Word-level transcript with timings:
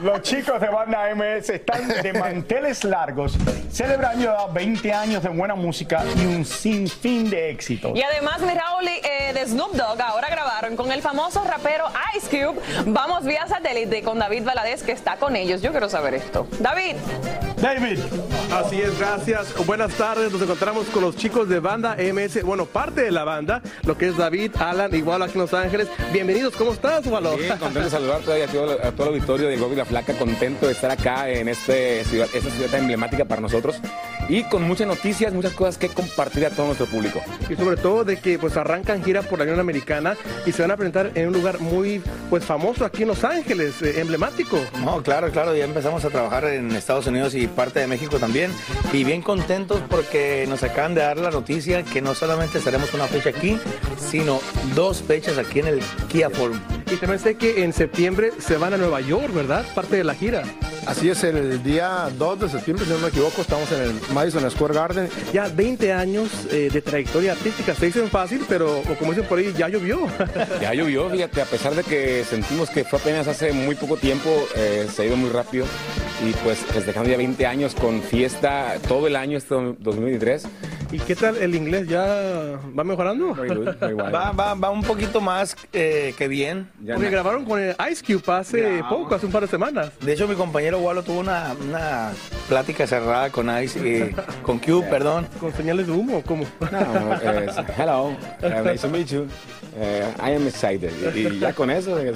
Los 0.00 0.22
chicos 0.22 0.60
de 0.60 0.68
Banda 0.68 1.14
MS 1.14 1.50
están 1.50 1.88
de 1.88 2.12
manteles 2.12 2.84
largos, 2.84 3.36
celebrando 3.70 4.24
ya 4.24 4.46
20 4.46 4.92
años 4.92 5.22
de 5.22 5.28
buena 5.28 5.54
música 5.54 6.04
y 6.16 6.26
un 6.26 6.44
sinfín 6.44 7.30
de 7.30 7.50
éxitos. 7.50 7.92
Y 7.94 8.02
además, 8.02 8.40
mi 8.40 8.54
Raúl, 8.54 8.88
eh, 8.88 9.32
de 9.32 9.46
Snoop 9.46 9.72
Dogg 9.72 10.00
ahora 10.00 10.28
grabaron 10.28 10.76
con 10.76 10.92
el 10.92 11.02
famoso 11.02 11.44
rapero 11.44 11.84
Ice 12.16 12.28
Cube. 12.28 12.60
Vamos 12.86 13.24
vía 13.24 13.46
satélite 13.46 14.02
con 14.02 14.18
David 14.18 14.44
Valadez, 14.44 14.82
que 14.82 14.92
está 14.92 15.16
con 15.16 15.36
ellos. 15.36 15.62
Yo 15.62 15.70
quiero 15.70 15.88
saber 15.88 16.14
esto. 16.14 16.46
David. 16.58 16.96
David. 17.60 17.98
Así 18.52 18.80
es, 18.80 18.98
gracias. 18.98 19.54
Buenas 19.66 19.92
tardes. 19.94 20.32
Nos 20.32 20.42
encontramos 20.42 20.86
con 20.86 21.02
los 21.02 21.16
chicos 21.16 21.48
de 21.48 21.60
banda 21.60 21.96
MS. 21.96 22.42
Bueno, 22.42 22.64
parte 22.64 23.02
de 23.02 23.10
la 23.10 23.24
banda, 23.24 23.62
lo 23.84 23.96
que 23.96 24.08
es 24.08 24.16
David, 24.16 24.52
Alan, 24.58 24.94
igual 24.94 25.22
aquí 25.22 25.34
en 25.34 25.40
Los 25.40 25.54
Ángeles. 25.54 25.88
Bienvenidos, 26.12 26.54
¿cómo 26.56 26.72
estás, 26.72 27.06
Uvalo? 27.06 27.36
Bien, 27.36 27.50
contento 27.58 27.80
de 27.80 27.90
saludar 27.90 28.20
todavía 28.20 28.46
a 28.46 28.48
todo, 28.48 28.72
a 28.72 28.92
todo 28.92 29.08
el 29.08 29.14
auditorio 29.14 29.48
de 29.48 29.56
Gobi 29.56 29.76
La 29.76 29.84
Flaca, 29.84 30.14
contento 30.14 30.66
de 30.66 30.72
estar 30.72 30.90
acá 30.90 31.28
en 31.28 31.48
este 31.48 32.04
ciudad, 32.04 32.28
esta 32.32 32.50
ciudad 32.50 32.70
tan 32.70 32.80
emblemática 32.80 33.24
para 33.24 33.40
nosotros 33.40 33.80
y 34.30 34.44
con 34.44 34.62
muchas 34.62 34.86
noticias, 34.86 35.34
muchas 35.34 35.52
cosas 35.52 35.76
que 35.76 35.88
compartir 35.88 36.46
a 36.46 36.50
todo 36.50 36.66
nuestro 36.66 36.86
público. 36.86 37.20
Y 37.48 37.56
sobre 37.56 37.76
todo 37.76 38.04
de 38.04 38.16
que 38.16 38.38
pues 38.38 38.56
arrancan 38.56 39.02
gira 39.02 39.22
por 39.22 39.40
la 39.40 39.44
Unión 39.44 39.58
Americana 39.58 40.16
y 40.46 40.52
se 40.52 40.62
van 40.62 40.70
a 40.70 40.76
presentar 40.76 41.10
en 41.16 41.26
un 41.26 41.34
lugar 41.34 41.60
muy 41.60 42.00
pues 42.30 42.44
famoso 42.44 42.84
aquí 42.84 43.02
en 43.02 43.08
Los 43.08 43.24
Ángeles, 43.24 43.82
eh, 43.82 44.00
emblemático. 44.00 44.56
No, 44.84 45.02
claro, 45.02 45.32
claro, 45.32 45.54
ya 45.56 45.64
empezamos 45.64 46.04
a 46.04 46.10
trabajar 46.10 46.44
en 46.44 46.70
Estados 46.70 47.08
Unidos 47.08 47.34
y 47.34 47.48
parte 47.48 47.80
de 47.80 47.88
México 47.88 48.18
también. 48.18 48.52
Y 48.92 49.02
bien 49.02 49.20
contentos 49.20 49.82
porque 49.90 50.46
nos 50.48 50.62
acaban 50.62 50.94
de 50.94 51.00
dar 51.00 51.18
la 51.18 51.30
noticia 51.30 51.82
que 51.82 52.00
no 52.00 52.14
solamente 52.14 52.58
estaremos 52.58 52.94
una 52.94 53.08
fecha 53.08 53.30
aquí, 53.30 53.58
sino 53.98 54.40
dos 54.76 55.02
fechas 55.02 55.38
aquí 55.38 55.58
en 55.58 55.66
el 55.66 55.80
Kia 56.08 56.30
Forum. 56.30 56.60
Y 56.86 56.96
también 56.96 57.18
sé 57.18 57.34
que 57.34 57.64
en 57.64 57.72
septiembre 57.72 58.30
se 58.38 58.56
van 58.56 58.74
a 58.74 58.76
Nueva 58.76 59.00
York, 59.00 59.34
¿verdad? 59.34 59.64
Parte 59.74 59.96
de 59.96 60.04
la 60.04 60.14
gira. 60.14 60.44
Así 60.86 61.10
es, 61.10 61.22
el 61.24 61.62
día 61.62 62.08
2 62.18 62.40
de 62.40 62.48
septiembre, 62.48 62.84
si 62.86 62.92
no 62.92 62.98
me 62.98 63.08
equivoco, 63.08 63.42
estamos 63.42 63.70
en 63.72 63.82
el 63.82 64.00
Madison 64.14 64.50
Square 64.50 64.74
Garden. 64.74 65.08
Ya 65.32 65.48
20 65.48 65.92
años 65.92 66.30
eh, 66.50 66.70
de 66.72 66.80
trayectoria 66.82 67.32
artística, 67.32 67.74
se 67.74 67.86
dicen 67.86 68.08
fácil, 68.08 68.44
pero 68.48 68.80
o 68.80 68.94
como 68.98 69.12
dicen 69.12 69.28
por 69.28 69.38
ahí, 69.38 69.52
ya 69.56 69.68
llovió. 69.68 70.00
Ya 70.60 70.74
llovió, 70.74 71.08
fíjate, 71.10 71.42
a 71.42 71.44
pesar 71.44 71.74
de 71.74 71.82
que 71.82 72.24
sentimos 72.24 72.70
que 72.70 72.84
fue 72.84 72.98
apenas 72.98 73.28
hace 73.28 73.52
muy 73.52 73.74
poco 73.74 73.96
tiempo, 73.96 74.28
eh, 74.56 74.88
se 74.92 75.02
ha 75.02 75.04
ido 75.06 75.16
muy 75.16 75.30
rápido 75.30 75.64
y 76.26 76.32
pues 76.44 76.58
dejando 76.86 77.08
ya 77.10 77.16
20 77.16 77.46
años 77.46 77.74
con 77.74 78.02
fiesta 78.02 78.74
todo 78.88 79.06
el 79.06 79.16
año 79.16 79.38
este 79.38 79.54
2023. 79.54 80.46
¿Y 80.92 80.98
qué 80.98 81.14
tal 81.14 81.36
el 81.36 81.54
inglés? 81.54 81.86
¿Ya 81.86 82.02
va 82.76 82.82
mejorando? 82.82 83.34
Muy 83.34 83.48
good, 83.48 83.68
muy. 83.80 83.92
Va, 83.94 84.32
va, 84.32 84.54
va 84.54 84.70
un 84.70 84.82
poquito 84.82 85.20
más 85.20 85.56
eh, 85.72 86.14
que 86.18 86.26
bien. 86.26 86.68
Ya 86.82 86.94
Porque 86.94 87.06
na- 87.10 87.12
grabaron 87.12 87.44
con 87.44 87.60
el 87.60 87.76
Ice 87.92 88.02
Cube 88.04 88.22
hace 88.34 88.60
Grabamos. 88.60 88.88
poco, 88.88 89.14
hace 89.14 89.26
un 89.26 89.32
par 89.32 89.42
de 89.42 89.48
semanas. 89.48 89.92
De 90.00 90.12
hecho, 90.12 90.26
mi 90.26 90.34
compañero 90.34 90.78
Walo 90.80 91.04
tuvo 91.04 91.20
una, 91.20 91.54
una 91.68 92.10
plática 92.48 92.88
cerrada 92.88 93.30
con 93.30 93.48
Ice, 93.62 93.78
eh, 93.84 94.14
con 94.42 94.58
Q, 94.58 94.84
perdón. 94.90 95.28
¿Con 95.38 95.52
señales 95.54 95.86
de 95.86 95.92
humo? 95.92 96.22
¿Cómo? 96.26 96.44
No, 96.72 97.14
eh, 97.22 97.46
hello, 97.78 98.06
uh, 98.42 98.68
nice 98.68 98.78
to 98.82 98.88
meet 98.88 99.06
you. 99.06 99.26
Eh, 99.78 100.04
I 100.18 100.32
am 100.34 100.48
excited. 100.48 100.90
Y, 101.14 101.28
y 101.28 101.38
ya 101.38 101.52
con 101.52 101.70
eso, 101.70 101.94
¿De 101.94 102.12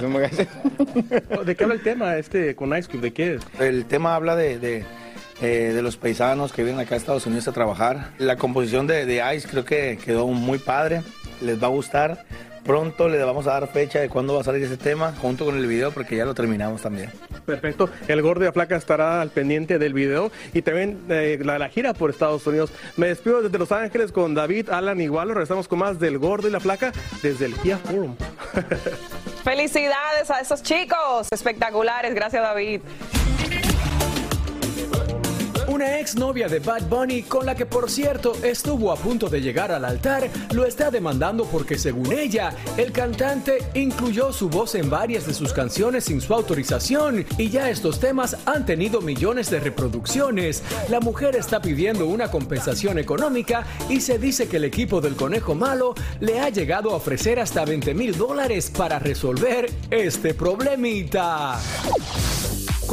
qué 1.56 1.62
habla 1.64 1.74
el 1.74 1.82
tema 1.82 2.16
este 2.16 2.56
con 2.56 2.76
Ice 2.76 2.88
Cube? 2.90 3.02
¿De 3.02 3.12
qué 3.12 3.34
es? 3.34 3.42
El 3.60 3.84
tema 3.84 4.16
habla 4.16 4.34
de, 4.34 4.58
de, 4.58 4.84
eh, 5.44 5.72
de 5.74 5.82
los 5.82 5.98
paisanos 5.98 6.52
que 6.52 6.64
vienen 6.64 6.80
acá 6.80 6.94
a 6.94 6.98
Estados 6.98 7.26
Unidos 7.26 7.46
a 7.48 7.52
trabajar. 7.52 8.12
La 8.16 8.36
composición 8.36 8.86
de, 8.86 9.04
de 9.04 9.22
Ice 9.36 9.46
creo 9.46 9.64
que 9.64 9.98
quedó 10.02 10.26
muy 10.28 10.58
padre, 10.58 11.02
les 11.42 11.62
va 11.62 11.66
a 11.66 11.70
gustar. 11.70 12.24
Pronto 12.64 13.10
le 13.10 13.22
vamos 13.22 13.46
a 13.46 13.52
dar 13.52 13.68
fecha 13.68 14.00
de 14.00 14.08
cuándo 14.08 14.32
va 14.32 14.40
a 14.40 14.44
salir 14.44 14.62
ese 14.62 14.78
tema, 14.78 15.12
junto 15.20 15.44
con 15.44 15.58
el 15.58 15.66
video, 15.66 15.90
porque 15.90 16.16
ya 16.16 16.24
lo 16.24 16.32
terminamos 16.32 16.80
también. 16.80 17.10
Perfecto. 17.44 17.90
El 18.08 18.22
Gordo 18.22 18.40
de 18.40 18.46
la 18.46 18.52
Flaca 18.52 18.76
estará 18.76 19.20
al 19.20 19.28
pendiente 19.28 19.78
del 19.78 19.92
video 19.92 20.32
y 20.54 20.62
también 20.62 21.04
eh, 21.10 21.38
la, 21.42 21.58
la 21.58 21.68
gira 21.68 21.92
por 21.92 22.08
Estados 22.08 22.46
Unidos. 22.46 22.72
Me 22.96 23.08
despido 23.08 23.42
desde 23.42 23.58
Los 23.58 23.70
Ángeles 23.70 24.12
con 24.12 24.34
David, 24.34 24.70
Alan 24.70 24.98
y 24.98 25.10
Walo. 25.10 25.34
Regresamos 25.34 25.68
con 25.68 25.80
más 25.80 26.00
del 26.00 26.16
Gordo 26.16 26.48
y 26.48 26.52
la 26.52 26.60
Flaca 26.60 26.90
desde 27.22 27.44
el 27.44 27.54
Kia 27.56 27.76
Forum. 27.76 28.16
Felicidades 29.44 30.30
a 30.30 30.40
esos 30.40 30.62
chicos. 30.62 31.28
Espectaculares. 31.30 32.14
Gracias, 32.14 32.42
David. 32.42 32.80
Una 35.74 35.98
ex 35.98 36.14
novia 36.14 36.46
de 36.46 36.60
Bad 36.60 36.82
Bunny, 36.88 37.24
con 37.24 37.46
la 37.46 37.56
que 37.56 37.66
por 37.66 37.90
cierto 37.90 38.36
estuvo 38.44 38.92
a 38.92 38.96
punto 38.96 39.28
de 39.28 39.40
llegar 39.40 39.72
al 39.72 39.84
altar, 39.84 40.30
lo 40.52 40.64
está 40.66 40.88
demandando 40.88 41.46
porque 41.46 41.78
según 41.78 42.12
ella, 42.12 42.54
el 42.76 42.92
cantante 42.92 43.58
incluyó 43.74 44.32
su 44.32 44.48
voz 44.48 44.76
en 44.76 44.88
varias 44.88 45.26
de 45.26 45.34
sus 45.34 45.52
canciones 45.52 46.04
sin 46.04 46.20
su 46.20 46.32
autorización 46.32 47.26
y 47.38 47.50
ya 47.50 47.70
estos 47.70 47.98
temas 47.98 48.36
han 48.46 48.64
tenido 48.64 49.00
millones 49.00 49.50
de 49.50 49.58
reproducciones. 49.58 50.62
La 50.90 51.00
mujer 51.00 51.34
está 51.34 51.60
pidiendo 51.60 52.06
una 52.06 52.30
compensación 52.30 53.00
económica 53.00 53.66
y 53.88 54.00
se 54.00 54.16
dice 54.20 54.46
que 54.46 54.58
el 54.58 54.64
equipo 54.66 55.00
del 55.00 55.16
Conejo 55.16 55.56
Malo 55.56 55.96
le 56.20 56.38
ha 56.38 56.50
llegado 56.50 56.92
a 56.92 56.98
ofrecer 56.98 57.40
hasta 57.40 57.64
20 57.64 57.94
mil 57.94 58.16
dólares 58.16 58.70
para 58.70 59.00
resolver 59.00 59.68
este 59.90 60.34
problemita. 60.34 61.58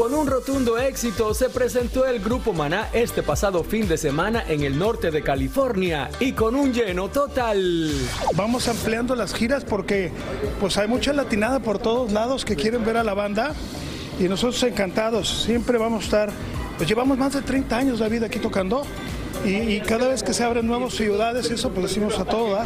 Con 0.01 0.15
un 0.15 0.25
rotundo 0.25 0.79
éxito 0.79 1.31
se 1.35 1.47
presentó 1.51 2.07
el 2.07 2.21
grupo 2.21 2.53
Maná 2.53 2.89
este 2.91 3.21
pasado 3.21 3.63
fin 3.63 3.87
de 3.87 3.99
semana 3.99 4.43
en 4.47 4.63
el 4.63 4.79
norte 4.79 5.11
de 5.11 5.21
California 5.21 6.09
y 6.19 6.31
con 6.31 6.55
un 6.55 6.73
lleno 6.73 7.09
total. 7.09 7.91
Vamos 8.33 8.67
ampliando 8.67 9.15
las 9.15 9.31
giras 9.31 9.63
porque 9.63 10.11
pues 10.59 10.79
hay 10.79 10.87
mucha 10.87 11.13
latinada 11.13 11.59
por 11.59 11.77
todos 11.77 12.11
lados 12.11 12.45
que 12.45 12.55
quieren 12.55 12.83
ver 12.83 12.97
a 12.97 13.03
la 13.03 13.13
banda 13.13 13.53
y 14.19 14.23
nosotros 14.23 14.63
encantados, 14.63 15.43
siempre 15.43 15.77
vamos 15.77 16.01
a 16.01 16.05
estar, 16.05 16.29
pues 16.77 16.89
llevamos 16.89 17.19
más 17.19 17.33
de 17.33 17.43
30 17.43 17.77
años 17.77 17.99
David 17.99 18.23
aquí 18.23 18.39
tocando 18.39 18.81
y, 19.45 19.81
cada 19.81 20.07
vez 20.07 20.23
que 20.23 20.33
se 20.33 20.43
abren 20.43 20.65
nuevas 20.65 20.95
ciudades, 20.95 21.51
eso 21.51 21.69
pues 21.69 21.89
decimos 21.89 22.17
a 22.17 22.25
todo 22.25 22.53
dar. 22.55 22.65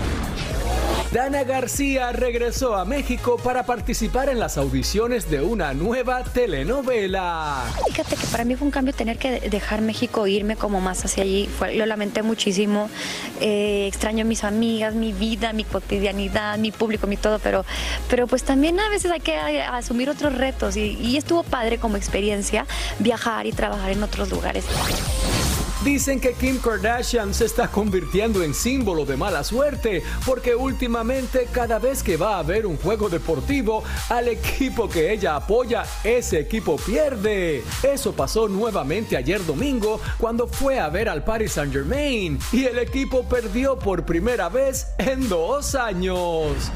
Dana 1.15 1.45
García 1.45 2.11
regresó 2.11 2.75
a 2.75 2.83
México 2.83 3.37
para 3.41 3.65
participar 3.65 4.27
en 4.27 4.37
las 4.37 4.57
audiciones 4.57 5.31
de 5.31 5.39
una 5.39 5.73
nueva 5.73 6.25
telenovela. 6.25 7.63
Fíjate 7.87 8.17
que 8.17 8.27
para 8.27 8.43
mí 8.43 8.57
fue 8.57 8.65
un 8.65 8.71
cambio 8.71 8.93
tener 8.93 9.17
que 9.17 9.39
dejar 9.39 9.79
México, 9.79 10.27
irme 10.27 10.57
como 10.57 10.81
más 10.81 11.05
hacia 11.05 11.23
allí. 11.23 11.49
Lo 11.73 11.85
lamenté 11.85 12.21
muchísimo. 12.21 12.89
Eh, 13.39 13.87
extraño 13.87 14.25
mis 14.25 14.43
amigas, 14.43 14.93
mi 14.93 15.13
vida, 15.13 15.53
mi 15.53 15.63
cotidianidad, 15.63 16.57
mi 16.57 16.73
público, 16.73 17.07
mi 17.07 17.15
todo, 17.15 17.39
pero, 17.39 17.63
pero 18.09 18.27
pues 18.27 18.43
también 18.43 18.77
a 18.81 18.89
veces 18.89 19.09
hay 19.09 19.21
que 19.21 19.37
asumir 19.37 20.09
otros 20.09 20.35
retos 20.35 20.75
y, 20.75 20.97
y 20.99 21.15
estuvo 21.15 21.43
padre 21.43 21.77
como 21.77 21.95
experiencia 21.95 22.65
viajar 22.99 23.45
y 23.45 23.53
trabajar 23.53 23.91
en 23.91 24.03
otros 24.03 24.29
lugares. 24.31 24.65
Dicen 25.85 26.19
que 26.19 26.33
Kim 26.33 26.57
Kardashian 26.57 27.31
se 27.31 27.45
está 27.45 27.67
convirtiendo 27.67 28.41
en 28.41 28.55
símbolo 28.55 29.05
de 29.05 29.15
mala 29.15 29.43
suerte 29.43 30.01
porque 30.25 30.55
últimamente 30.55 31.47
cada 31.51 31.77
vez 31.77 32.01
que 32.01 32.17
va 32.17 32.39
a 32.39 32.43
ver 32.43 32.65
un 32.65 32.75
juego 32.75 33.07
deportivo 33.07 33.83
al 34.09 34.27
equipo 34.29 34.89
que 34.89 35.13
ella 35.13 35.35
apoya, 35.35 35.85
ese 36.03 36.39
equipo 36.39 36.77
pierde. 36.77 37.63
Eso 37.83 38.13
pasó 38.13 38.47
nuevamente 38.47 39.15
ayer 39.15 39.45
domingo 39.45 40.01
cuando 40.17 40.47
fue 40.47 40.79
a 40.79 40.89
ver 40.89 41.07
al 41.07 41.23
Paris 41.23 41.51
Saint 41.51 41.71
Germain 41.71 42.39
y 42.51 42.65
el 42.65 42.79
equipo 42.79 43.23
perdió 43.29 43.77
por 43.77 44.07
primera 44.07 44.49
vez 44.49 44.87
en 44.97 45.29
dos 45.29 45.75
años. 45.75 46.71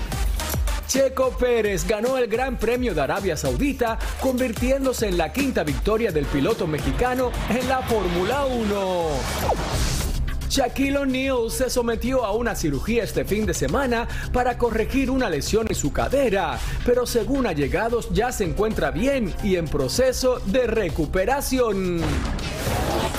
Checo 0.90 1.30
Pérez 1.38 1.88
ganó 1.88 2.18
el 2.18 2.26
Gran 2.26 2.58
Premio 2.58 2.96
de 2.96 3.02
Arabia 3.02 3.38
Saudita, 3.38 4.00
convirtiéndose 4.20 5.08
en 5.08 5.20
la 5.20 5.32
quinta 5.32 5.64
victoria 5.64 6.12
del 6.12 6.26
piloto 6.26 6.66
mexicano 6.66 7.32
en 7.48 7.70
la 7.70 7.84
Fórmula 7.84 8.48
1. 8.48 9.10
Shaquille 10.50 10.98
O'Neal 10.98 11.52
se 11.52 11.70
sometió 11.70 12.26
a 12.26 12.34
una 12.34 12.56
cirugía 12.56 13.04
este 13.04 13.24
fin 13.24 13.46
de 13.46 13.54
semana 13.54 14.08
para 14.34 14.58
corregir 14.58 15.12
una 15.12 15.30
lesión 15.30 15.68
en 15.70 15.76
su 15.76 15.94
cadera, 15.94 16.58
pero 16.84 17.06
según 17.06 17.46
allegados 17.46 18.10
ya 18.12 18.32
se 18.32 18.46
encuentra 18.46 18.90
bien 18.90 19.32
y 19.44 19.58
en 19.58 19.68
proceso 19.68 20.40
de 20.48 20.66
recuperación. 20.66 22.02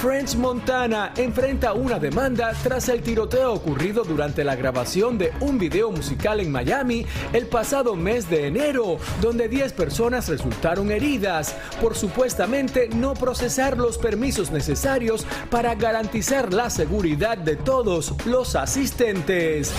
French 0.00 0.34
Montana 0.34 1.12
enfrenta 1.14 1.74
una 1.74 1.98
demanda 1.98 2.54
tras 2.62 2.88
el 2.88 3.02
tiroteo 3.02 3.52
ocurrido 3.52 4.02
durante 4.02 4.44
la 4.44 4.56
grabación 4.56 5.18
de 5.18 5.30
un 5.40 5.58
video 5.58 5.90
musical 5.90 6.40
en 6.40 6.50
Miami 6.50 7.04
el 7.34 7.46
pasado 7.48 7.94
mes 7.96 8.30
de 8.30 8.46
enero, 8.46 8.96
donde 9.20 9.50
10 9.50 9.74
personas 9.74 10.26
resultaron 10.30 10.90
heridas 10.90 11.54
por 11.82 11.94
supuestamente 11.94 12.88
no 12.88 13.12
procesar 13.12 13.76
los 13.76 13.98
permisos 13.98 14.50
necesarios 14.50 15.26
para 15.50 15.74
garantizar 15.74 16.54
la 16.54 16.70
seguridad 16.70 17.36
de 17.36 17.56
todos 17.56 18.14
los 18.24 18.56
asistentes. 18.56 19.70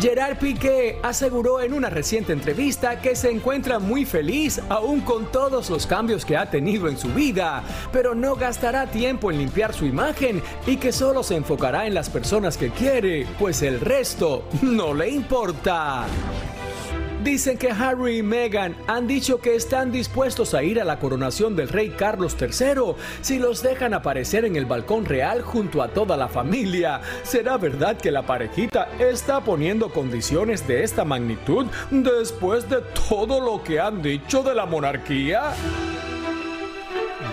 Gerard 0.00 0.38
Piqué 0.38 0.98
aseguró 1.02 1.60
en 1.60 1.72
una 1.72 1.88
reciente 1.88 2.32
entrevista 2.32 3.00
que 3.00 3.14
se 3.14 3.30
encuentra 3.30 3.78
muy 3.78 4.04
feliz 4.04 4.60
aún 4.68 5.00
con 5.00 5.30
todos 5.30 5.70
los 5.70 5.86
cambios 5.86 6.24
que 6.24 6.36
ha 6.36 6.50
tenido 6.50 6.88
en 6.88 6.98
su 6.98 7.08
vida, 7.08 7.62
pero 7.92 8.14
no 8.14 8.34
gastará 8.34 8.86
tiempo 8.86 9.30
en 9.30 9.38
limpiar 9.38 9.72
su 9.72 9.86
imagen 9.86 10.42
y 10.66 10.76
que 10.76 10.92
solo 10.92 11.22
se 11.22 11.36
enfocará 11.36 11.86
en 11.86 11.94
las 11.94 12.10
personas 12.10 12.56
que 12.56 12.70
quiere, 12.70 13.26
pues 13.38 13.62
el 13.62 13.80
resto 13.80 14.44
no 14.62 14.94
le 14.94 15.10
importa. 15.10 16.06
Dicen 17.24 17.56
que 17.56 17.70
Harry 17.70 18.18
y 18.18 18.22
Meghan 18.22 18.76
han 18.86 19.06
dicho 19.06 19.40
que 19.40 19.54
están 19.54 19.90
dispuestos 19.90 20.52
a 20.52 20.62
ir 20.62 20.78
a 20.78 20.84
la 20.84 20.98
coronación 20.98 21.56
del 21.56 21.70
rey 21.70 21.88
Carlos 21.88 22.36
III 22.38 22.96
si 23.22 23.38
los 23.38 23.62
dejan 23.62 23.94
aparecer 23.94 24.44
en 24.44 24.56
el 24.56 24.66
balcón 24.66 25.06
real 25.06 25.40
junto 25.40 25.80
a 25.80 25.88
toda 25.88 26.18
la 26.18 26.28
familia. 26.28 27.00
¿Será 27.22 27.56
verdad 27.56 27.96
que 27.96 28.10
la 28.10 28.26
parejita 28.26 28.90
está 28.98 29.40
poniendo 29.40 29.88
condiciones 29.88 30.68
de 30.68 30.84
esta 30.84 31.06
magnitud 31.06 31.64
después 31.90 32.68
de 32.68 32.82
todo 33.08 33.40
lo 33.40 33.64
que 33.64 33.80
han 33.80 34.02
dicho 34.02 34.42
de 34.42 34.54
la 34.54 34.66
monarquía? 34.66 35.54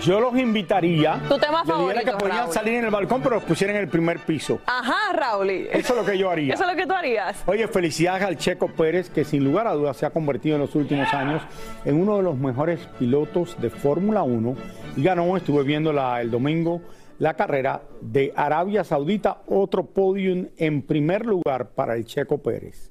Yo 0.04 0.18
los 0.20 0.36
invitaría. 0.36 1.20
Tu 1.28 1.38
tema 1.38 1.64
favorito, 1.64 2.04
que 2.04 2.12
podían 2.12 2.38
Raúl. 2.38 2.52
salir 2.52 2.74
en 2.74 2.84
el 2.86 2.90
balcón, 2.90 3.22
pero 3.22 3.36
los 3.36 3.44
pusieran 3.44 3.76
en 3.76 3.82
el 3.82 3.88
primer 3.88 4.18
piso. 4.20 4.60
Ajá, 4.66 5.12
Raúl. 5.12 5.50
Eso 5.50 5.92
es 5.92 5.96
lo 5.96 6.04
que 6.04 6.18
yo 6.18 6.28
haría. 6.30 6.54
Eso 6.54 6.64
es 6.64 6.70
lo 6.70 6.76
que 6.76 6.86
tú 6.86 6.92
harías. 6.92 7.42
Oye, 7.46 7.68
felicidades 7.68 8.22
al 8.24 8.36
Checo 8.36 8.68
Pérez, 8.68 9.10
que 9.10 9.24
sin 9.24 9.44
lugar 9.44 9.66
a 9.68 9.72
dudas 9.74 9.96
se 9.96 10.04
ha 10.06 10.10
convertido 10.10 10.56
en 10.56 10.62
los 10.62 10.74
últimos 10.74 11.12
años 11.14 11.42
en 11.84 12.00
uno 12.00 12.16
de 12.16 12.24
los 12.24 12.36
mejores 12.36 12.80
pilotos 12.98 13.56
de 13.60 13.70
Fórmula 13.70 14.22
1 14.24 14.56
y 14.96 15.02
ganó, 15.04 15.36
estuve 15.36 15.62
viendo 15.62 15.92
la- 15.92 16.20
el 16.20 16.30
domingo, 16.32 16.82
la 17.18 17.34
carrera 17.34 17.82
de 18.00 18.32
Arabia 18.34 18.82
Saudita, 18.82 19.42
otro 19.46 19.84
podium 19.86 20.48
en 20.56 20.82
primer 20.82 21.24
lugar 21.26 21.70
para 21.74 21.94
el 21.94 22.04
Checo 22.06 22.42
Pérez. 22.42 22.90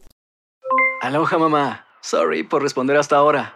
Aloha 1.02 1.38
mamá. 1.38 1.86
Sorry 2.02 2.44
por 2.44 2.62
responder 2.64 2.96
hasta 2.96 3.18
ahora. 3.18 3.56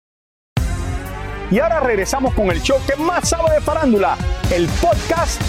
Y 1.51 1.59
ahora 1.59 1.81
regresamos 1.81 2.33
con 2.33 2.49
el 2.49 2.61
show 2.61 2.77
que 2.87 2.95
más 2.95 3.27
sabe 3.27 3.55
de 3.55 3.59
farándula, 3.59 4.17
el 4.53 4.69
podcast 4.81 5.41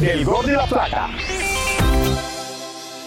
del 0.00 0.24
Gol 0.24 0.46
de 0.46 0.54
la 0.54 0.66
Plata. 0.66 1.10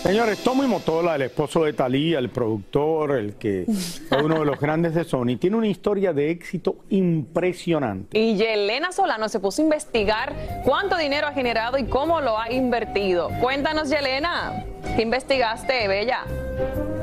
Señores, 0.02 0.42
Tommy 0.42 0.66
Motola, 0.66 1.16
el 1.16 1.24
esposo 1.24 1.66
de 1.66 1.74
Talía, 1.74 2.20
el 2.20 2.30
productor, 2.30 3.18
el 3.18 3.36
que 3.36 3.66
fue 4.08 4.24
uno 4.24 4.40
de 4.40 4.46
los 4.46 4.58
grandes 4.62 4.96
de 4.96 5.04
Sony, 5.04 5.36
tiene 5.38 5.58
una 5.58 5.68
historia 5.68 6.14
de 6.14 6.32
éxito 6.32 6.78
impresionante. 6.90 8.18
Y 8.18 8.38
Yelena 8.38 8.94
Solano 8.94 9.28
se 9.28 9.42
puso 9.42 9.62
a 9.62 9.66
investigar 9.66 10.34
cuánto 10.64 10.96
dinero 10.96 11.28
ha 11.28 11.34
generado 11.34 11.78
y 11.78 11.84
cómo 11.84 12.22
lo 12.22 12.40
ha 12.40 12.50
invertido. 12.50 13.30
Cuéntanos, 13.42 13.90
Yelena, 13.90 14.64
¿qué 14.96 15.02
investigaste, 15.02 15.86
Bella? 15.90 16.24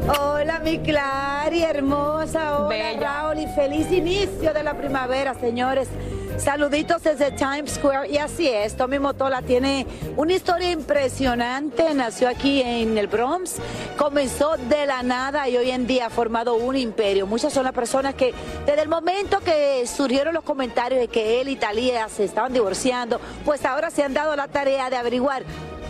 Hola, 0.07 0.59
mi 0.59 0.81
Clary, 0.81 1.63
hermosa. 1.63 2.59
Hola, 2.59 2.93
Raúl, 3.01 3.39
y 3.39 3.47
feliz 3.47 3.91
inicio 3.91 4.53
de 4.53 4.63
la 4.63 4.77
primavera, 4.77 5.33
señores. 5.33 5.89
Saluditos 6.37 7.03
desde 7.03 7.31
Times 7.31 7.73
Square. 7.77 8.11
Y 8.11 8.19
así 8.19 8.47
es, 8.47 8.77
Tommy 8.77 8.99
Motola 8.99 9.41
tiene 9.41 9.87
una 10.19 10.35
historia 10.35 10.73
impresionante. 10.73 11.95
Nació 11.95 12.29
aquí 12.29 12.61
en 12.61 12.99
el 12.99 13.07
Bronx, 13.07 13.57
comenzó 13.97 14.59
de 14.59 14.85
la 14.85 15.03
nada 15.03 15.49
y 15.49 15.57
hoy 15.57 15.71
en 15.71 15.87
día 15.87 16.07
ha 16.07 16.11
formado 16.11 16.55
un 16.57 16.77
imperio. 16.77 17.27
Muchas 17.27 17.55
son 17.55 17.65
las 17.65 17.73
personas 17.73 18.15
que, 18.15 18.35
desde 18.67 18.83
el 18.83 18.91
momento 18.91 19.41
que 19.41 19.87
surgieron 19.87 20.35
los 20.35 20.45
comentarios 20.45 21.01
de 21.01 21.09
que 21.09 21.41
él 21.41 21.49
y 21.49 21.57
Talía 21.57 22.11
se 22.11 22.25
estaban 22.25 22.53
divorciando, 22.53 23.23
pues 23.47 23.65
ahora 23.65 23.91
se 23.91 24.03
han 24.03 24.13
dado 24.13 24.37
la 24.37 24.49
tarea 24.49 24.91
de 24.91 24.97
averiguar 24.97 25.45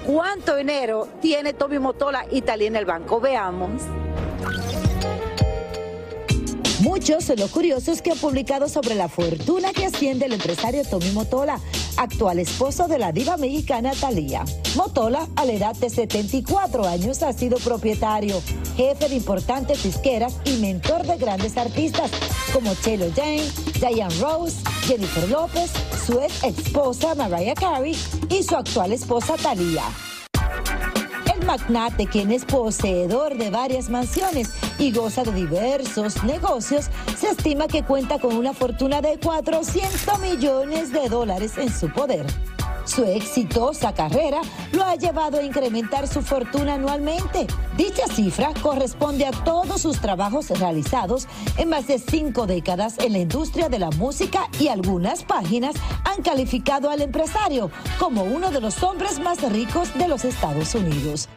cuánto 0.07 0.55
dinero 0.55 1.09
tiene 1.21 1.53
Tommy 1.53 1.81
Motola 1.81 2.27
y 2.31 2.43
Talía 2.43 2.69
en 2.69 2.77
el 2.77 2.85
banco. 2.85 3.21
Veamos. 3.21 3.83
Muchos 6.85 7.25
son 7.25 7.39
los 7.39 7.51
curiosos 7.51 8.03
que 8.03 8.11
han 8.11 8.19
publicado 8.19 8.69
sobre 8.69 8.95
la 8.95 9.09
fortuna 9.09 9.73
que 9.73 9.87
asciende 9.87 10.27
el 10.27 10.35
empresario 10.35 10.85
Tommy 10.85 11.13
Motola, 11.13 11.59
actual 11.97 12.39
esposo 12.39 12.89
de 12.89 12.99
la 12.99 13.11
diva 13.11 13.39
mexicana 13.39 13.93
Thalía. 13.99 14.45
Motola, 14.77 15.27
a 15.37 15.47
la 15.47 15.53
edad 15.55 15.75
de 15.77 15.89
74 15.89 16.87
años, 16.87 17.23
ha 17.23 17.33
sido 17.33 17.57
propietario, 17.57 18.39
jefe 18.77 19.09
de 19.09 19.17
importantes 19.17 19.83
disqueras 19.83 20.37
y 20.45 20.59
mentor 20.59 21.07
de 21.07 21.17
grandes 21.17 21.57
artistas 21.57 22.11
como 22.53 22.75
Chelo 22.75 23.07
Jane, 23.17 23.49
Diane 23.81 24.15
Rose, 24.21 24.59
Jennifer 24.83 25.27
López, 25.31 25.71
su 26.07 26.21
ex 26.21 26.45
esposa 26.45 27.15
Mariah 27.15 27.55
Carey 27.55 27.97
y 28.29 28.43
su 28.43 28.57
actual 28.57 28.93
esposa 28.93 29.37
Thalía. 29.43 29.85
El 31.35 31.41
El 31.41 31.47
magnate, 31.47 32.07
quien 32.07 32.31
es 32.31 32.45
poseedor 32.45 33.39
de 33.39 33.49
varias 33.49 33.89
mansiones 33.89 34.51
y 34.79 34.93
goza 34.93 35.23
de 35.23 35.33
diversos 35.33 36.23
negocios, 36.25 36.91
se 37.19 37.31
estima 37.31 37.67
que 37.67 37.83
cuenta 37.83 38.19
con 38.19 38.37
una 38.37 38.53
fortuna 38.53 39.01
de 39.01 39.19
400 39.19 40.19
millones 40.21 40.93
de 40.93 41.09
dólares 41.09 41.59
en 41.59 41.73
su 41.73 41.91
poder. 41.91 42.27
Su 42.85 43.05
exitosa 43.05 43.95
carrera 43.95 44.41
lo 44.73 44.85
ha 44.85 44.95
llevado 44.97 45.39
a 45.39 45.43
incrementar 45.43 46.07
su 46.07 46.21
fortuna 46.21 46.75
anualmente. 46.75 47.47
Dicha 47.77 48.07
cifra 48.07 48.53
corresponde 48.63 49.27
a 49.27 49.31
todos 49.31 49.81
sus 49.81 50.01
trabajos 50.01 50.51
realizados 50.51 51.27
en 51.57 51.71
más 51.71 51.87
de 51.87 51.99
cinco 51.99 52.47
décadas 52.47 52.99
en 52.99 53.13
la 53.13 53.21
industria 53.21 53.69
de 53.69 53.79
la 53.79 53.91
música 53.91 54.49
y 54.61 54.69
algunas 54.69 55.25
páginas 55.25 55.77
han 56.05 56.23
calificado 56.23 56.91
al 56.91 57.01
empresario 57.01 57.71
como 57.99 58.23
uno 58.23 58.51
de 58.51 58.61
los 58.61 58.83
hombres 58.83 59.19
más 59.19 59.41
ricos 59.51 59.97
de 59.97 60.09
los 60.09 60.25
Estados 60.25 60.75
Unidos. 60.75 61.29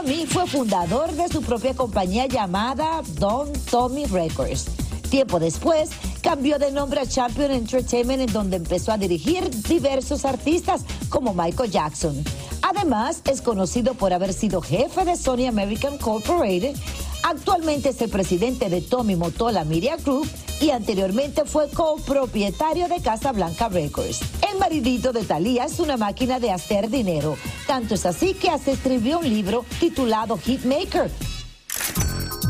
Tommy 0.00 0.26
fue 0.26 0.46
fundador 0.46 1.10
de 1.10 1.26
su 1.28 1.42
propia 1.42 1.74
compañía 1.74 2.26
llamada 2.26 3.02
Don 3.18 3.52
Tommy 3.68 4.06
Records. 4.06 4.66
Tiempo 5.10 5.40
después, 5.40 5.90
cambió 6.22 6.56
de 6.60 6.70
nombre 6.70 7.00
a 7.00 7.06
Champion 7.06 7.50
Entertainment 7.50 8.20
en 8.20 8.32
donde 8.32 8.58
empezó 8.58 8.92
a 8.92 8.96
dirigir 8.96 9.50
diversos 9.64 10.24
artistas 10.24 10.82
como 11.08 11.34
Michael 11.34 11.72
Jackson. 11.72 12.14
Además, 12.62 13.22
es 13.24 13.42
conocido 13.42 13.94
por 13.94 14.12
haber 14.12 14.32
sido 14.32 14.62
jefe 14.62 15.04
de 15.04 15.16
Sony 15.16 15.48
American 15.48 15.98
Corporated. 15.98 16.76
Actualmente 17.24 17.88
es 17.88 18.00
el 18.00 18.08
presidente 18.08 18.70
de 18.70 18.80
Tommy 18.82 19.16
Motola 19.16 19.64
Media 19.64 19.96
Group 19.96 20.28
y 20.60 20.70
anteriormente 20.70 21.44
fue 21.44 21.68
copropietario 21.70 22.86
de 22.86 23.00
Casa 23.00 23.32
Blanca 23.32 23.68
Records. 23.68 24.20
El 24.52 24.58
maridito 24.58 25.12
de 25.12 25.24
Thalía 25.24 25.64
es 25.64 25.78
una 25.80 25.96
máquina 25.96 26.40
de 26.40 26.50
hacer 26.50 26.88
dinero. 26.88 27.36
Tanto 27.66 27.94
es 27.94 28.06
así 28.06 28.34
que 28.34 28.50
hasta 28.50 28.70
escribió 28.70 29.18
un 29.18 29.28
libro 29.28 29.64
titulado 29.78 30.38
Hitmaker, 30.38 31.10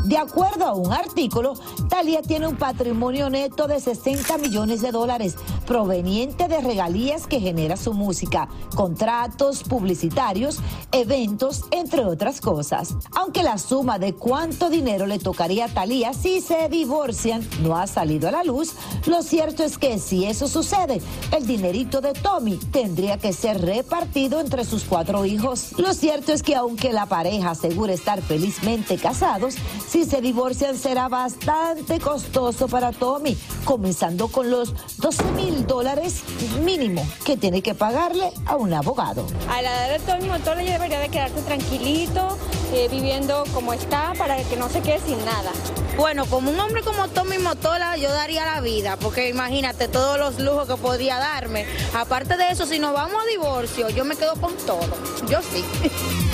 de 0.09 0.17
acuerdo 0.17 0.65
a 0.65 0.73
un 0.73 0.91
artículo, 0.91 1.53
Thalía 1.91 2.23
tiene 2.23 2.47
un 2.47 2.57
patrimonio 2.57 3.29
neto 3.29 3.69
de 3.69 3.79
60 3.79 4.39
millones 4.39 4.81
de 4.81 4.91
dólares 4.91 5.37
proveniente 5.69 6.49
de 6.49 6.63
regalías 6.63 7.27
que 7.27 7.41
genera 7.41 7.77
su 7.77 7.93
música, 7.93 8.49
contratos 8.75 9.63
publicitarios, 9.63 10.61
eventos, 10.93 11.65
entre 11.71 12.07
otras 12.07 12.41
cosas. 12.41 12.95
Aunque 13.15 13.43
la 13.43 13.59
suma 13.59 13.99
de 13.99 14.15
cuánto 14.15 14.71
dinero 14.71 15.07
le 15.07 15.19
tocaría 15.19 15.67
a 15.67 15.69
Thalía 15.69 16.15
si 16.15 16.41
se 16.41 16.71
divorcian 16.71 17.47
no 17.63 17.77
ha 17.77 17.87
salido 17.87 18.29
a 18.29 18.33
la 18.33 18.45
luz, 18.45 18.73
lo 19.05 19.23
cierto 19.23 19.63
es 19.63 19.77
que 19.77 19.99
si 19.99 20.25
eso 20.25 20.49
sucede, 20.49 21.03
el 21.37 21.47
dinerito 21.47 22.01
de 22.01 22.15
Tommy 22.15 22.57
tendría 22.57 23.19
que 23.19 23.35
ser 23.35 23.61
repartido 23.61 24.41
entre 24.41 24.65
sus 24.65 24.85
cuatro 24.85 25.27
hijos. 25.27 25.73
Lo 25.77 25.93
cierto 25.93 26.33
es 26.33 26.43
que 26.43 26.57
aunque 26.57 26.95
la 26.95 27.05
pareja 27.05 27.51
asegura 27.51 27.93
estar 27.93 28.23
felizmente 28.23 28.97
casados, 28.97 29.57
si 29.87 30.07
se 30.07 30.23
divorcian 30.23 30.79
será 30.79 31.11
bastante 31.11 32.01
costoso 32.01 32.69
para 32.69 32.91
Tommy, 32.93 33.37
comenzando 33.67 34.29
con 34.29 34.51
los 34.51 34.73
12 34.97 35.25
mil 35.33 35.58
dólares 35.67 36.23
mínimo 36.65 37.07
que 37.25 37.37
tiene 37.37 37.63
que 37.63 37.75
pagarle 37.75 38.31
a 38.47 38.57
un 38.57 38.73
abogado. 38.73 39.27
A 39.51 39.63
la 39.63 39.87
edad 39.87 39.99
de 39.99 40.05
Tommy 40.05 40.29
Motola 40.29 40.63
ya 40.63 40.73
debería 40.73 41.01
de 41.01 41.09
quedarse 41.09 41.41
tranquilito, 41.43 42.39
eh, 42.73 42.89
viviendo 42.91 43.45
como 43.55 43.73
está, 43.73 44.13
para 44.19 44.37
que 44.43 44.57
no 44.57 44.69
se 44.69 44.81
quede 44.81 45.01
sin 45.01 45.19
nada. 45.25 45.51
Bueno, 45.97 46.27
como 46.27 46.51
un 46.51 46.61
hombre 46.61 46.83
como 46.83 47.09
Tommy 47.09 47.39
Motola, 47.39 47.97
yo 47.97 48.13
daría 48.13 48.45
la 48.45 48.61
vida, 48.61 48.97
porque 48.97 49.29
imagínate 49.29 49.89
todos 49.89 50.19
los 50.19 50.39
lujos 50.39 50.69
que 50.69 50.77
podría 50.77 51.19
darme. 51.19 51.67
Aparte 51.95 52.37
de 52.37 52.51
eso, 52.51 52.67
si 52.67 52.79
nos 52.79 52.93
vamos 52.93 53.21
a 53.23 53.27
divorcio, 53.27 53.89
yo 53.91 54.05
me 54.05 54.15
quedo 54.15 54.35
con 54.37 54.55
todo. 54.59 54.87
Yo 55.29 55.41
sí. 55.43 55.65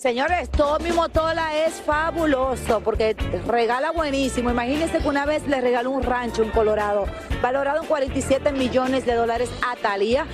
Señores, 0.00 0.48
Tommy 0.48 0.92
Motola 0.92 1.54
es 1.66 1.74
fabuloso 1.74 2.80
porque 2.80 3.14
regala 3.46 3.90
buenísimo. 3.90 4.48
Imagínense 4.48 4.96
que 4.96 5.06
una 5.06 5.26
vez 5.26 5.46
le 5.46 5.60
regaló 5.60 5.90
un 5.90 6.02
rancho 6.02 6.42
en 6.42 6.48
Colorado, 6.48 7.04
valorado 7.42 7.82
en 7.82 7.86
47 7.86 8.50
millones 8.52 9.04
de 9.04 9.12
dólares 9.12 9.50
a 9.60 9.76
Talía. 9.76 10.24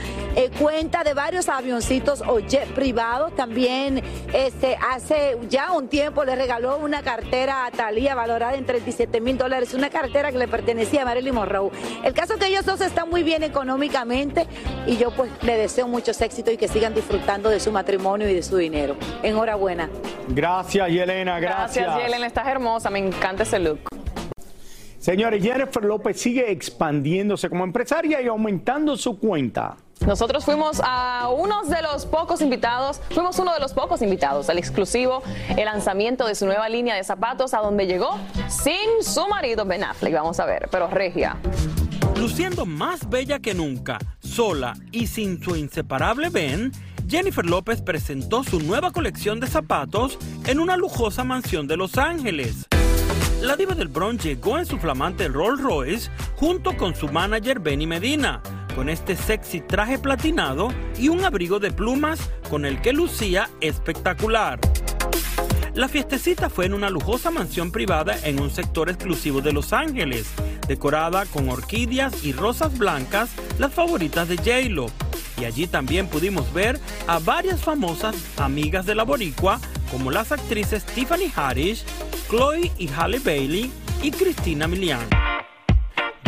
Cuenta 0.61 1.03
de 1.03 1.15
varios 1.15 1.49
avioncitos 1.49 2.23
o 2.29 2.39
jet 2.39 2.69
privados. 2.75 3.35
También 3.35 4.05
este, 4.33 4.77
hace 4.77 5.37
ya 5.49 5.73
un 5.73 5.89
tiempo 5.89 6.25
le 6.25 6.37
regaló 6.37 6.79
una 6.79 7.03
cartera 7.03 7.67
a 7.67 7.71
Talía 7.71 8.15
valorada 8.15 8.55
en 8.55 8.67
37 8.67 9.21
mil 9.21 9.39
dólares, 9.39 9.75
una 9.75 9.91
cartera 9.91 10.33
que 10.33 10.39
le 10.39 10.49
pertenecía 10.49 11.03
a 11.03 11.05
Marilyn 11.05 11.35
Monroe. 11.35 11.71
El 12.05 12.13
caso 12.13 12.35
es 12.35 12.41
que 12.41 12.47
ellos 12.47 12.65
dos 12.65 12.81
están 12.81 13.09
muy 13.09 13.23
bien 13.23 13.43
económicamente 13.43 14.47
y 14.87 14.97
yo 14.97 15.11
pues 15.11 15.31
le 15.43 15.57
deseo 15.57 15.89
muchos 15.89 16.21
éxitos 16.21 16.55
y 16.55 16.57
que 16.57 16.69
sigan 16.69 16.95
disfrutando 16.95 17.49
de 17.51 17.61
su 17.61 17.73
matrimonio 17.73 18.29
y 18.29 18.35
de 18.35 18.43
su 18.43 18.57
dinero. 18.57 18.97
Enhorabuena. 19.23 19.89
Gracias, 20.29 20.89
Yelena, 20.89 21.39
gracias. 21.41 21.87
Gracias, 21.87 22.07
Yelena, 22.07 22.27
estás 22.27 22.47
hermosa, 22.49 22.91
me 22.91 22.99
encanta 22.99 23.45
ese 23.45 23.59
look. 23.59 23.81
Señores, 24.99 25.41
Jennifer 25.43 25.85
López 25.85 26.21
sigue 26.21 26.51
expandiéndose 26.51 27.49
como 27.49 27.63
empresaria 27.63 28.21
y 28.21 28.27
aumentando 28.27 28.97
su 28.97 29.21
cuenta. 29.21 29.77
Nosotros 30.05 30.45
fuimos 30.45 30.81
a 30.85 31.31
uno 31.37 31.63
de 31.65 31.83
los 31.83 32.07
pocos 32.07 32.41
invitados, 32.41 33.01
fuimos 33.11 33.39
uno 33.39 33.53
de 33.55 33.61
los 33.61 33.73
pocos 33.73 34.03
invitados 34.03 34.49
al 34.49 34.59
exclusivo, 34.59 35.23
el 35.57 35.65
lanzamiento 35.65 36.27
de 36.27 36.35
su 36.35 36.47
nueva 36.47 36.69
línea 36.69 36.95
de 36.95 37.03
zapatos, 37.03 37.55
a 37.55 37.59
donde 37.59 37.87
llegó 37.87 38.19
sin 38.49 39.03
su 39.03 39.27
marido 39.27 39.65
Ben 39.65 39.85
Affleck. 39.85 40.15
Vamos 40.15 40.39
a 40.39 40.47
ver, 40.47 40.69
pero 40.71 40.89
Regia. 40.89 41.37
Luciendo 42.17 42.67
más 42.67 43.09
bella 43.09 43.41
que 43.41 43.55
nunca, 43.55 43.99
sola 44.21 44.75
y 44.93 45.07
sin 45.07 45.43
su 45.43 45.57
inseparable 45.57 46.31
Ben, 46.31 46.73
Jennifer 47.09 47.45
López 47.45 47.83
presentó 47.83 48.43
su 48.43 48.61
nueva 48.61 48.91
colección 48.91 49.39
de 49.39 49.47
zapatos 49.47 50.19
en 50.47 50.59
una 50.61 50.77
lujosa 50.77 51.25
mansión 51.25 51.67
de 51.67 51.77
Los 51.77 51.99
Ángeles. 51.99 52.67
La 53.43 53.55
diva 53.55 53.75
del 53.75 53.89
bronce 53.89 54.29
llegó 54.29 54.59
en 54.59 54.67
su 54.67 54.79
flamante 54.79 55.29
Rolls 55.29 55.63
Royce 55.63 56.11
junto 56.37 56.77
con 56.77 56.95
su 56.95 57.09
manager 57.09 57.61
Benny 57.61 57.87
Medina, 57.87 58.43
con 58.77 58.91
este 58.91 59.17
sexy 59.17 59.63
traje 59.63 59.99
platinado 59.99 60.69
y 60.99 61.09
un 61.09 61.25
abrigo 61.25 61.59
de 61.59 61.73
plumas 61.73 62.21
con 62.51 62.67
el 62.67 62.83
que 62.83 62.93
lucía 62.93 63.49
espectacular. 63.63 64.61
La 65.75 65.89
fiestecita 65.89 66.51
fue 66.51 66.67
en 66.67 66.75
una 66.75 66.91
lujosa 66.91 67.31
mansión 67.31 67.73
privada 67.73 68.19
en 68.23 68.39
un 68.39 68.51
sector 68.51 68.91
exclusivo 68.91 69.41
de 69.41 69.53
Los 69.53 69.73
Ángeles, 69.73 70.27
decorada 70.69 71.25
con 71.25 71.49
orquídeas 71.49 72.23
y 72.23 72.33
rosas 72.33 72.77
blancas, 72.77 73.31
las 73.59 73.73
favoritas 73.73 74.29
de 74.29 74.37
J-Lo. 74.37 74.87
Y 75.41 75.47
allí 75.47 75.67
también 75.67 76.07
pudimos 76.09 76.53
ver 76.53 76.79
a 77.07 77.19
varias 77.19 77.63
famosas 77.63 78.15
amigas 78.37 78.85
de 78.85 78.95
la 78.95 79.05
boricua, 79.05 79.59
como 79.91 80.11
las 80.11 80.33
actrices 80.33 80.85
Tiffany 80.85 81.33
Haddish, 81.35 81.85
Chloe 82.29 82.73
y 82.79 82.89
Halle 82.89 83.21
Bailey 83.21 83.71
y 84.03 84.11
Christina 84.11 84.67
Milian. 84.67 85.26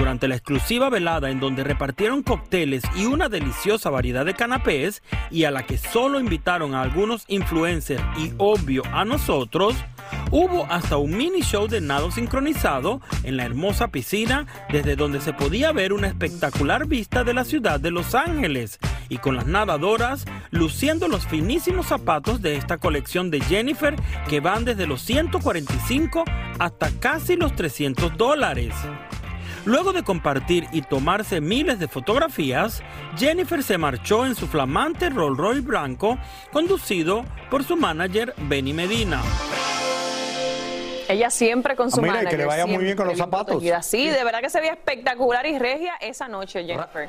Durante 0.09 0.29
la 0.29 0.37
exclusiva 0.37 0.89
velada 0.89 1.29
en 1.29 1.39
donde 1.39 1.65
repartieron 1.65 2.23
cócteles 2.23 2.83
y 2.97 3.05
una 3.05 3.29
deliciosa 3.29 3.91
variedad 3.91 4.25
de 4.25 4.33
canapés 4.33 5.03
y 5.31 5.45
a 5.45 5.51
la 5.51 5.67
que 5.67 5.77
solo 5.77 6.19
invitaron 6.19 6.75
a 6.75 6.81
algunos 6.81 7.27
influencers 7.29 8.03
y 8.17 8.33
obvio 8.39 8.85
a 8.95 9.05
nosotros, 9.05 9.75
hubo 10.31 10.65
hasta 10.71 10.97
un 10.97 11.15
mini 11.15 11.43
show 11.43 11.69
de 11.69 11.83
nado 11.83 12.11
sincronizado 12.11 13.03
en 13.23 13.37
la 13.37 13.45
hermosa 13.45 13.89
piscina 13.89 14.47
desde 14.71 14.97
donde 14.97 15.21
se 15.21 15.35
podía 15.35 15.73
ver 15.73 15.93
una 15.93 16.07
espectacular 16.07 16.87
vista 16.87 17.23
de 17.23 17.35
la 17.35 17.45
ciudad 17.45 17.79
de 17.79 17.91
Los 17.91 18.15
Ángeles 18.15 18.79
y 19.11 19.19
con 19.19 19.37
las 19.37 19.47
nadadoras 19.47 20.25
luciendo 20.51 21.09
los 21.09 21.27
finísimos 21.27 21.85
zapatos 21.85 22.41
de 22.41 22.57
esta 22.57 22.79
colección 22.79 23.31
de 23.31 23.43
Jennifer 23.43 23.95
que 24.27 24.41
van 24.41 24.65
desde 24.65 24.87
los 24.87 25.03
145 25.03 26.25
hasta 26.59 26.91
casi 26.93 27.37
los 27.37 27.55
300 27.55 28.17
dólares. 28.17 28.75
Luego 29.65 29.93
de 29.93 30.03
compartir 30.03 30.67
y 30.73 30.83
tomarse 30.83 31.41
miles 31.41 31.79
de 31.79 31.89
fotografías, 31.89 32.83
Jennifer 33.17 33.63
se 33.63 33.77
marchó 33.79 34.25
en 34.25 34.35
su 34.35 34.47
flamante 34.47 35.11
Rolls 35.11 35.37
Royce 35.39 35.61
blanco, 35.61 36.19
conducido 36.53 37.25
por 37.51 37.65
su 37.65 37.77
manager 37.77 38.35
Benny 38.39 38.73
Medina. 38.73 39.21
Ella 41.09 41.31
siempre 41.31 41.75
con 41.75 41.91
su 41.91 42.01
Ah, 42.01 42.03
mira, 42.03 42.15
manager. 42.15 42.31
que 42.31 42.37
le 42.37 42.47
vaya 42.47 42.67
muy 42.67 42.85
bien 42.85 42.97
con 42.97 43.07
los 43.09 43.17
zapatos. 43.17 43.47
protegida. 43.47 43.83
Sí, 43.83 44.09
de 44.09 44.25
verdad 44.25 44.41
que 44.41 44.51
se 44.51 44.61
veía 44.61 44.73
espectacular 44.73 45.47
y 45.47 45.59
regia 45.59 45.95
esa 46.01 46.29
noche, 46.29 46.65
Jennifer. 46.65 47.09